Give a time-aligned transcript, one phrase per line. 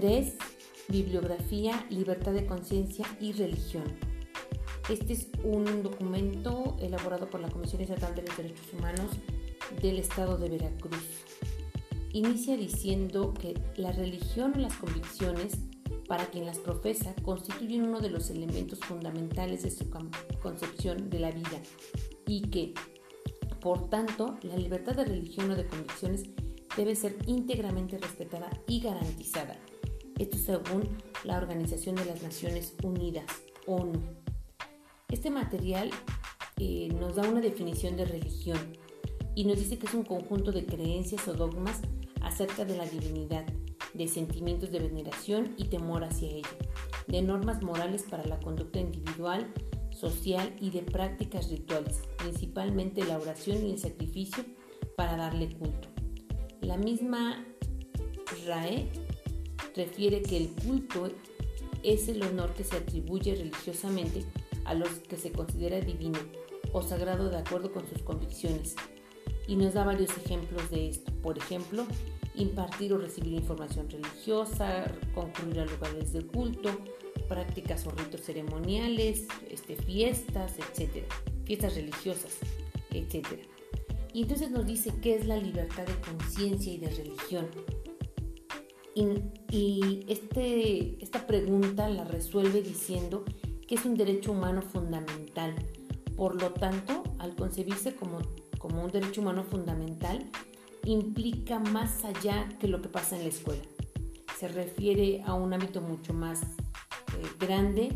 [0.00, 0.32] 3.
[0.86, 3.82] Bibliografía, libertad de conciencia y religión.
[4.88, 9.10] Este es un documento elaborado por la Comisión Estatal de los Derechos Humanos
[9.82, 11.02] del Estado de Veracruz.
[12.12, 15.54] Inicia diciendo que la religión o las convicciones,
[16.06, 19.90] para quien las profesa, constituyen uno de los elementos fundamentales de su
[20.40, 21.60] concepción de la vida
[22.24, 22.72] y que,
[23.60, 26.22] por tanto, la libertad de religión o de convicciones
[26.76, 29.58] debe ser íntegramente respetada y garantizada.
[30.18, 30.88] Esto según
[31.22, 33.26] la Organización de las Naciones Unidas,
[33.66, 34.00] ONU.
[35.08, 35.90] Este material
[36.56, 38.58] eh, nos da una definición de religión
[39.36, 41.80] y nos dice que es un conjunto de creencias o dogmas
[42.20, 43.46] acerca de la divinidad,
[43.94, 46.48] de sentimientos de veneración y temor hacia ella,
[47.06, 49.46] de normas morales para la conducta individual,
[49.92, 54.44] social y de prácticas rituales, principalmente la oración y el sacrificio
[54.96, 55.88] para darle culto.
[56.60, 57.46] La misma
[58.46, 58.88] RAE
[59.74, 61.10] refiere que el culto
[61.82, 64.24] es el honor que se atribuye religiosamente
[64.64, 66.18] a los que se considera divino
[66.72, 68.76] o sagrado de acuerdo con sus convicciones.
[69.46, 71.10] Y nos da varios ejemplos de esto.
[71.22, 71.86] Por ejemplo,
[72.34, 76.70] impartir o recibir información religiosa, concurrir a lugares de culto,
[77.28, 81.04] prácticas o ritos ceremoniales, este, fiestas, etc.
[81.44, 82.36] Fiestas religiosas,
[82.90, 83.26] etc.
[84.12, 87.46] Y entonces nos dice qué es la libertad de conciencia y de religión.
[89.50, 93.24] Y, este, esta pregunta la resuelve diciendo
[93.66, 95.54] que es un derecho humano fundamental.
[96.16, 98.18] Por lo tanto, al concebirse como,
[98.58, 100.24] como un derecho humano fundamental,
[100.84, 103.62] implica más allá que lo que pasa en la escuela.
[104.38, 107.92] Se refiere a un ámbito mucho más eh, grande,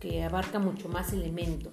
[0.00, 1.72] que abarca mucho más elementos,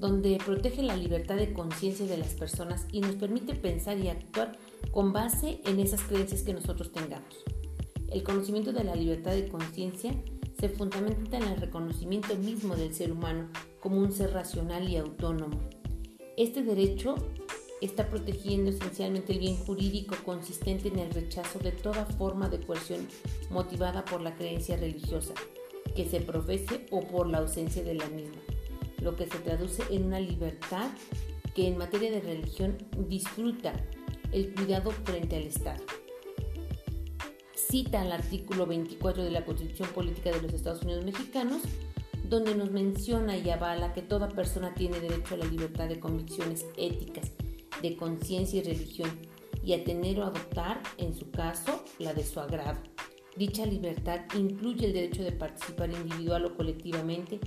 [0.00, 4.58] donde protege la libertad de conciencia de las personas y nos permite pensar y actuar
[4.90, 7.44] con base en esas creencias que nosotros tengamos.
[8.10, 10.14] El conocimiento de la libertad de conciencia
[10.58, 13.48] se fundamenta en el reconocimiento mismo del ser humano
[13.80, 15.60] como un ser racional y autónomo.
[16.36, 17.14] Este derecho
[17.80, 23.06] está protegiendo esencialmente el bien jurídico consistente en el rechazo de toda forma de coerción
[23.50, 25.34] motivada por la creencia religiosa
[25.94, 28.40] que se profese o por la ausencia de la misma,
[29.00, 30.90] lo que se traduce en una libertad
[31.54, 32.78] que en materia de religión
[33.08, 33.72] disfruta
[34.32, 35.82] el cuidado frente al Estado
[37.70, 41.62] cita al artículo 24 de la Constitución Política de los Estados Unidos Mexicanos,
[42.28, 46.66] donde nos menciona y avala que toda persona tiene derecho a la libertad de convicciones
[46.76, 47.30] éticas,
[47.80, 49.10] de conciencia y religión,
[49.62, 52.80] y a tener o adoptar, en su caso, la de su agrado.
[53.36, 57.38] Dicha libertad incluye el derecho de participar individual o colectivamente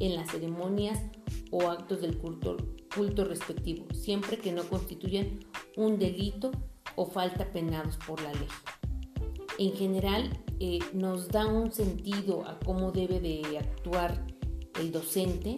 [0.00, 1.00] en las ceremonias
[1.50, 2.56] o actos del culto,
[2.94, 5.40] culto respectivo, siempre que no constituyan
[5.76, 6.50] un delito
[6.96, 8.48] o falta penados por la ley
[9.58, 14.26] en general eh, nos da un sentido a cómo debe de actuar
[14.80, 15.56] el docente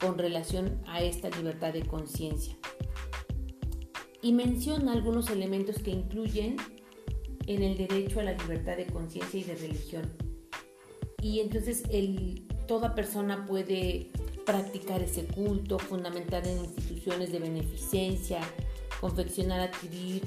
[0.00, 2.56] con relación a esta libertad de conciencia.
[4.20, 6.56] Y menciona algunos elementos que incluyen
[7.46, 10.12] en el derecho a la libertad de conciencia y de religión.
[11.22, 14.10] Y entonces el, toda persona puede
[14.46, 18.40] practicar ese culto, fundamental en instituciones de beneficencia,
[19.00, 20.22] confeccionar, adquirir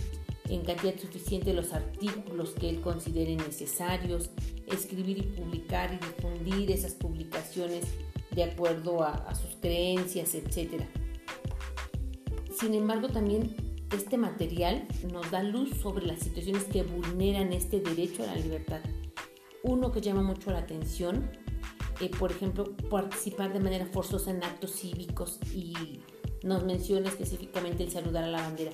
[0.49, 4.31] en cantidad suficiente los artículos que él considere necesarios,
[4.67, 7.85] escribir y publicar y difundir esas publicaciones
[8.35, 10.83] de acuerdo a, sus creencias, etc.
[12.59, 13.55] Sin embargo, también
[13.93, 18.81] este material nos da luz sobre las situaciones que vulneran este derecho a la libertad.
[19.63, 21.29] Uno que llama mucho la atención,
[22.01, 26.01] eh, por ejemplo, participar de manera forzosa en actos cívicos y
[26.43, 28.71] nos menciona específicamente el saludar a la bandera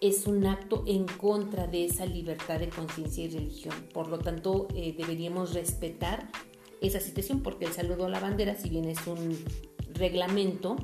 [0.00, 3.74] es un acto en contra de esa libertad de conciencia y religión.
[3.92, 6.30] Por lo tanto, eh, deberíamos respetar
[6.80, 9.36] esa situación porque el saludo a la bandera, si bien es un
[9.94, 10.76] reglamento,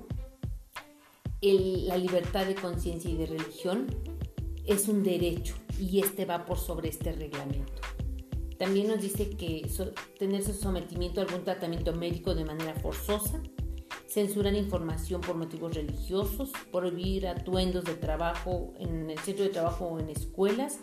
[1.40, 3.86] la libertad de conciencia y de religión
[4.64, 7.82] es un derecho y este va por sobre este reglamento.
[8.64, 9.70] También nos dice que
[10.18, 13.38] tener su sometimiento a algún tratamiento médico de manera forzosa
[14.08, 20.00] censuran información por motivos religiosos, prohibir atuendos de trabajo en el centro de trabajo o
[20.00, 20.78] en escuelas,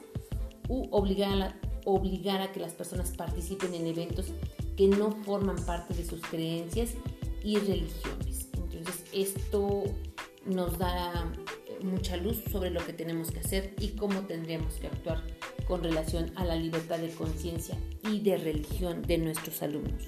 [0.70, 4.28] u obligar a, obligar a que las personas participen en eventos
[4.78, 6.92] que no forman parte de sus creencias
[7.44, 8.48] y religiones.
[8.54, 9.86] Entonces esto
[10.46, 11.34] nos da
[11.82, 15.24] mucha luz sobre lo que tenemos que hacer y cómo tendríamos que actuar
[15.72, 20.04] con relación a la libertad de conciencia y de religión de nuestros alumnos.